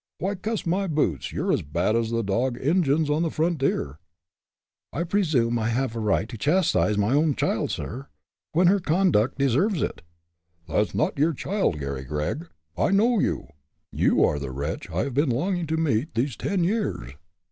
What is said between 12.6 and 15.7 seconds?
I know you. You are the wretch I have been longing